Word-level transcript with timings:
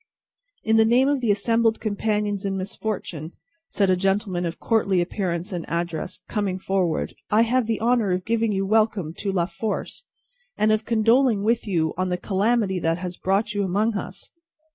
"In 0.63 0.77
the 0.77 0.83
name 0.83 1.07
of 1.07 1.21
the 1.21 1.29
assembled 1.29 1.79
companions 1.79 2.43
in 2.43 2.57
misfortune," 2.57 3.33
said 3.69 3.91
a 3.91 3.95
gentleman 3.95 4.47
of 4.47 4.59
courtly 4.59 4.99
appearance 4.99 5.53
and 5.53 5.63
address, 5.69 6.23
coming 6.27 6.57
forward, 6.57 7.13
"I 7.29 7.43
have 7.43 7.67
the 7.67 7.79
honour 7.79 8.09
of 8.09 8.25
giving 8.25 8.51
you 8.51 8.65
welcome 8.65 9.13
to 9.19 9.31
La 9.31 9.45
Force, 9.45 10.03
and 10.57 10.71
of 10.71 10.85
condoling 10.85 11.43
with 11.43 11.67
you 11.67 11.93
on 11.99 12.09
the 12.09 12.17
calamity 12.17 12.79
that 12.79 12.97
has 12.97 13.15
brought 13.15 13.53
you 13.53 13.61
among 13.63 13.95
us. 13.95 14.31